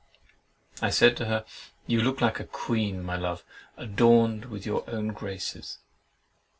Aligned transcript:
I 0.81 0.89
said 0.89 1.15
to 1.17 1.25
her, 1.25 1.45
"You 1.85 2.01
look 2.01 2.21
like 2.21 2.39
a 2.39 2.43
queen, 2.45 3.03
my 3.03 3.17
love, 3.17 3.43
adorned 3.77 4.45
with 4.45 4.65
your 4.65 4.83
own 4.89 5.09
graces!" 5.09 5.77